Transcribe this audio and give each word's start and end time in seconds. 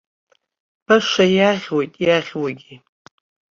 Баша 0.85 1.25
иаӷьуеит 1.37 1.93
иаӷьуагьы. 2.05 2.75